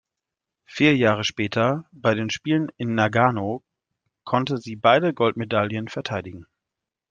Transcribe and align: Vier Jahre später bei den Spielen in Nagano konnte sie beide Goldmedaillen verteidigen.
Vier 0.65 0.97
Jahre 0.97 1.23
später 1.23 1.85
bei 1.91 2.15
den 2.15 2.31
Spielen 2.31 2.71
in 2.77 2.95
Nagano 2.95 3.63
konnte 4.23 4.57
sie 4.57 4.75
beide 4.75 5.13
Goldmedaillen 5.13 5.89
verteidigen. 5.89 6.47